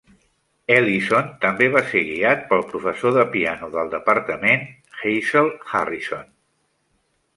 Ellison 0.75 1.27
també 1.43 1.67
va 1.75 1.83
ser 1.89 2.01
guiat 2.07 2.41
pel 2.53 2.65
professor 2.71 3.13
de 3.19 3.27
piano 3.35 3.69
del 3.77 3.93
departament 3.95 4.67
Hazel 5.03 5.53
Harrison. 5.83 6.25